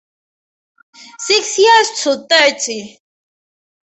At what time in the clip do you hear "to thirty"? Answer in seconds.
2.01-2.97